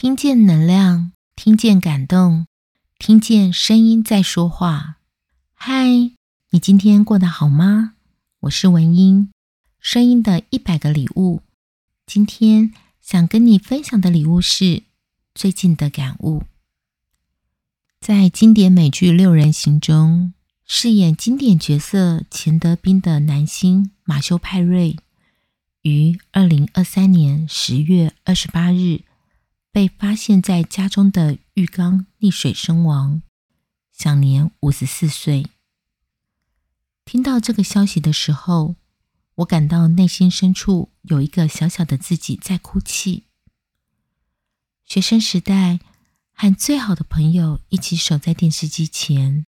[0.00, 2.46] 听见能量，听见感动，
[3.00, 4.98] 听见声音在说话。
[5.54, 5.88] 嗨，
[6.50, 7.94] 你今天过得好吗？
[8.42, 9.32] 我是文英，
[9.80, 11.42] 声音的一百个礼物。
[12.06, 12.72] 今天
[13.02, 14.84] 想跟你分享的礼物是
[15.34, 16.44] 最近的感悟。
[18.00, 20.32] 在经典美剧《六人行》中，
[20.64, 24.96] 饰演经典角色钱德斌的男星马修·派瑞，
[25.82, 29.00] 于二零二三年十月二十八日
[29.78, 33.22] 被发现在家中的浴缸溺水身亡，
[33.92, 35.46] 享年五十四岁。
[37.04, 38.74] 听到这个消息的时候，
[39.36, 43.26] 我感到内心深处有一个小小的自己在哭泣。
[44.84, 45.78] 学生时代，
[46.32, 49.46] 和最好的朋友一起守在电视机前，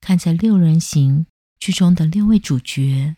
[0.00, 1.26] 看着《六人行》
[1.60, 3.16] 剧中的六位主角，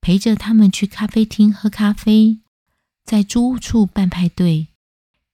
[0.00, 2.40] 陪着他们去咖啡厅喝咖啡，
[3.04, 4.66] 在租屋处办派对，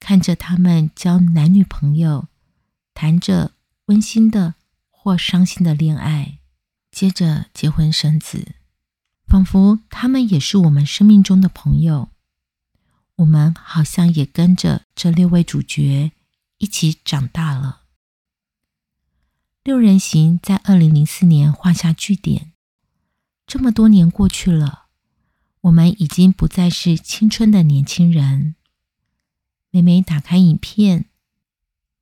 [0.01, 2.29] 看着他们交男女朋友，
[2.95, 3.53] 谈着
[3.87, 4.55] 温馨的
[4.91, 6.39] 或伤心的恋爱，
[6.91, 8.55] 接着结婚生子，
[9.27, 12.11] 仿佛他们也是我们生命中的朋友。
[13.17, 16.13] 我们好像也跟着这六位主角。
[16.61, 17.83] 一起长大了。
[19.63, 22.51] 六人行在二零零四年画下句点。
[23.47, 24.87] 这么多年过去了，
[25.61, 28.57] 我们已经不再是青春的年轻人。
[29.79, 31.07] 每每打开影片，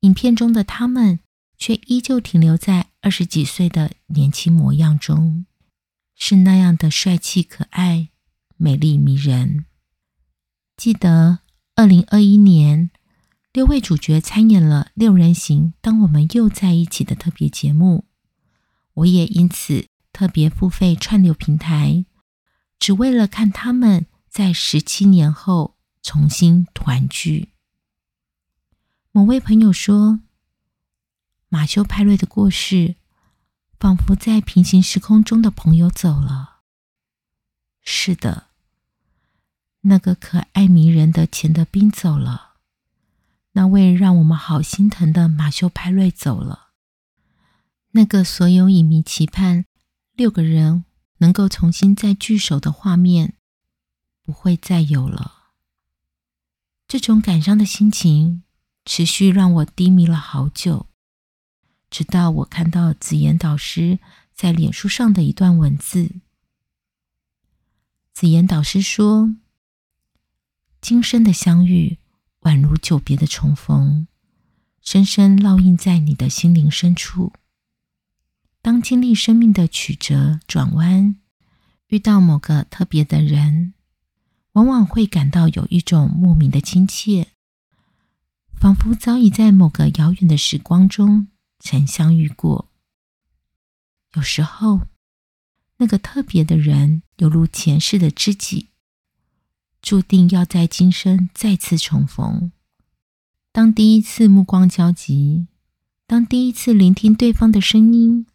[0.01, 1.21] 影片中的他们
[1.59, 5.45] 却依旧停留在二十几岁的年轻模样中，
[6.15, 8.09] 是那样的帅气可爱、
[8.57, 9.67] 美丽迷人。
[10.77, 11.41] 记得
[11.75, 12.91] 二零二一年。
[13.53, 18.05] 六位主角参演了《六人行》，当我们又在一起的特别节目，
[18.93, 22.05] 我也因此特别付费串流平台，
[22.79, 27.49] 只为了看他们在十七年后重新团聚。
[29.17, 30.21] 某位朋友说，
[31.49, 32.97] 马修·派瑞的过世，
[33.81, 36.59] 仿佛在平行时空中的朋友走了。
[37.81, 38.49] 是的，
[39.81, 42.57] 那个可爱迷人的钱德斌走了。
[43.53, 46.73] 那位让我们好心疼的马修·派瑞走了，
[47.93, 49.65] 那个所有影迷期盼
[50.13, 50.85] 六个人
[51.21, 53.39] 能够重新再聚首的画面
[54.23, 55.55] 不会再有了。
[56.87, 58.43] 这种感伤的心情
[58.87, 60.87] 持续让我低迷了好久，
[61.91, 63.99] 直到我看到紫妍导师
[64.33, 66.13] 在脸书上的一段文字。
[68.15, 69.37] 紫妍导师说
[70.81, 71.99] ：“今生的相遇。”
[72.43, 74.07] 宛如久别的重逢，
[74.81, 77.33] 深深烙印在你的心灵深处。
[78.63, 81.17] 当经历生命的曲折转弯，
[81.89, 83.75] 遇到某个特别的人，
[84.53, 87.33] 往往会感到有一种莫名的亲切，
[88.59, 91.29] 仿佛早已在某个遥远的时光中
[91.59, 92.69] 曾相遇过。
[94.15, 94.81] 有时候，
[95.77, 98.69] 那个特别的人犹如前世的知己。
[99.83, 102.51] 注定要在今生再次重逢。
[103.53, 105.47] 当第一次目光交集，
[106.07, 108.27] 当第一次聆听对方的声音，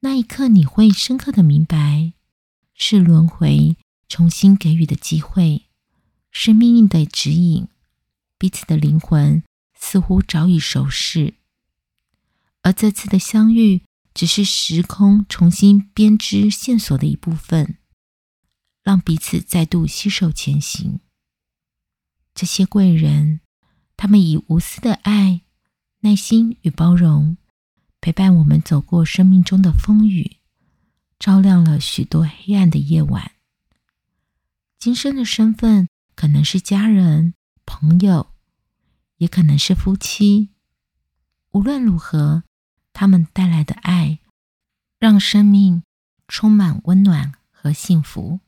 [0.00, 2.12] 那一刻你会深刻的明白，
[2.74, 3.78] 是轮回
[4.08, 5.62] 重新给予的机会，
[6.30, 7.68] 是命运的指引。
[8.38, 9.42] 彼此的灵魂
[9.78, 11.34] 似乎早已熟识，
[12.62, 13.82] 而这次的相遇，
[14.12, 17.78] 只是时空重新编织线索的一部分。
[18.82, 21.00] 让彼此再度携手前行。
[22.34, 23.40] 这些贵人，
[23.96, 25.40] 他们以无私的爱、
[26.02, 27.36] 耐心与包容，
[28.00, 30.36] 陪伴我们走过生命中的风雨，
[31.18, 33.32] 照亮了许多黑暗的夜晚。
[34.78, 37.34] 今生的身份可能是家人、
[37.66, 38.28] 朋友，
[39.18, 40.48] 也可能是夫妻。
[41.50, 42.44] 无论如何，
[42.92, 44.20] 他们带来的爱，
[44.98, 45.82] 让生命
[46.28, 48.40] 充满温暖和幸福。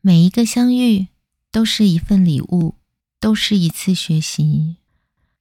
[0.00, 1.08] 每一个相遇
[1.50, 2.76] 都是一份礼物，
[3.20, 4.76] 都是一次学习。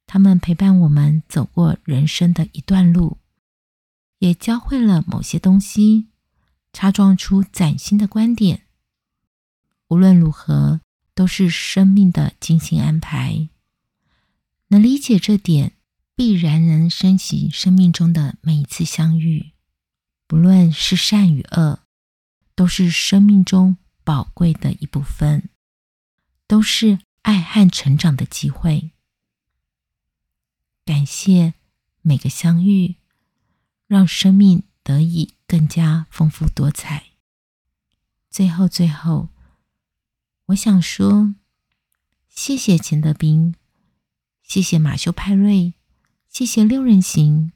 [0.05, 3.17] 他们陪伴我们走过人生的一段路，
[4.19, 6.07] 也教会了某些东西，
[6.73, 8.63] 擦撞出崭新的观点。
[9.87, 10.81] 无论如何，
[11.13, 13.49] 都是生命的精心安排。
[14.67, 15.73] 能理解这点，
[16.15, 19.51] 必然能珍惜生命中的每一次相遇。
[20.27, 21.79] 不论是善与恶，
[22.55, 23.77] 都是生命中。
[24.03, 25.49] 宝贵的一部分，
[26.47, 28.89] 都是爱和成长的机会。
[30.83, 31.53] 感谢
[32.01, 32.95] 每个相遇，
[33.85, 37.11] 让生命得以更加丰富多彩。
[38.31, 39.29] 最后，最后，
[40.51, 41.33] 我想说，
[42.27, 43.55] 谢谢钱德斌
[44.43, 45.75] 谢谢马修派瑞，
[46.27, 47.53] 谢谢六人行，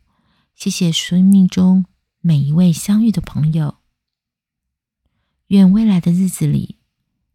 [0.55, 1.85] 谢谢生命中
[2.21, 3.79] 每一位相遇的朋友。
[5.47, 6.77] 愿未来的日子里，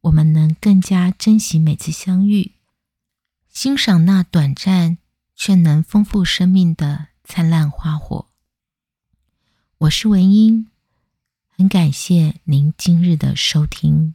[0.03, 2.55] 我们能更加珍惜每次相遇，
[3.51, 4.97] 欣赏那短暂
[5.35, 8.29] 却能丰富生命的灿烂花火。
[9.79, 10.69] 我是文英，
[11.49, 14.15] 很感谢您今日的收听。